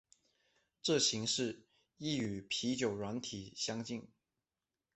[0.81, 1.67] 这形式
[1.97, 4.07] 亦与啤酒软体相近。